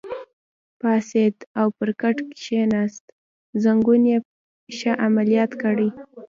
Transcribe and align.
پاڅېد 0.79 1.37
او 1.59 1.67
پر 1.77 1.89
کټ 2.01 2.17
کېناست، 2.39 3.03
زنګون 3.63 4.01
یې 4.11 4.17
ښه 4.77 4.91
عملیات 5.05 5.51
کړی. 5.61 5.89